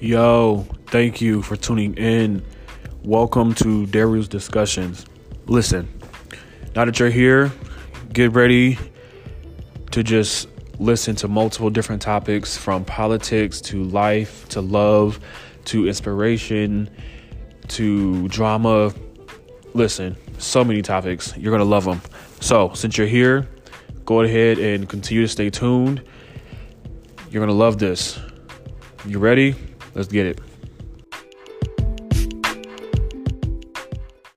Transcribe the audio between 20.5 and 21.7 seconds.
many topics. You're going to